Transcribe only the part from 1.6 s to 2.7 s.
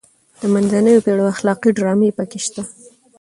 ډرامې پکې شته.